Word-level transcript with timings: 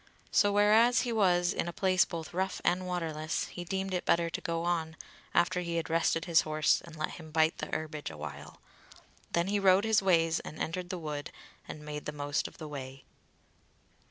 So 0.31 0.51
whereas 0.51 1.01
he 1.01 1.13
was 1.13 1.53
in 1.53 1.67
a 1.67 1.71
place 1.71 2.05
both 2.05 2.33
rough 2.33 2.59
and 2.65 2.87
waterless, 2.87 3.45
he 3.49 3.63
deemed 3.63 3.93
it 3.93 4.03
better 4.03 4.31
to 4.31 4.41
go 4.41 4.63
on, 4.63 4.95
after 5.31 5.59
he 5.61 5.75
had 5.75 5.91
rested 5.91 6.25
his 6.25 6.41
horse 6.41 6.81
and 6.81 6.95
let 6.95 7.11
him 7.11 7.29
bite 7.29 7.59
the 7.59 7.67
herbage 7.71 8.09
a 8.09 8.17
while. 8.17 8.59
Then 9.33 9.45
he 9.45 9.59
rode 9.59 9.83
his 9.85 10.01
ways, 10.01 10.39
and 10.39 10.57
entered 10.59 10.89
the 10.89 10.97
wood 10.97 11.31
and 11.67 11.85
made 11.85 12.05
the 12.05 12.11
most 12.13 12.47
of 12.47 12.57
the 12.57 12.67
way. 12.67 13.03